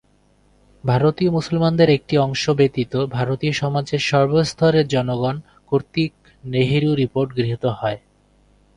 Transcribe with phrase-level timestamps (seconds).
[0.83, 5.35] ভারতীয় মুসলমানদের একটি অংশ ব্যতীত ভারতীয় সমাজের সর্বস্তরের জনগণ
[5.69, 7.99] কর্তৃকনেহেরু রিপোর্ট গৃহীত হয়।